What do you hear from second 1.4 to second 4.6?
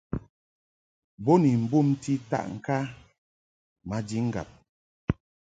ni mbumti taʼŋka maji ŋgab.